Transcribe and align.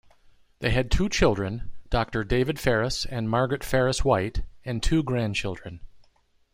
They 0.61 0.71
had 0.71 0.89
two 0.89 1.09
children, 1.09 1.69
Doctor 1.91 2.23
David 2.23 2.59
Ferriss 2.59 3.05
and 3.05 3.29
Margaret 3.29 3.63
Ferriss 3.63 4.03
White, 4.03 4.41
and 4.65 4.81
two 4.81 5.03
grandchildren. 5.03 5.79